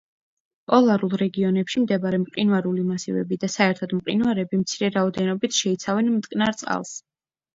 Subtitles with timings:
[0.69, 6.95] პოლარულ რეგიონებში მდებარე მყინვარული მასივები და საერთოდ მყინვარები მცირე რაოდენობით შეიცავენ მტკნარ წყალს.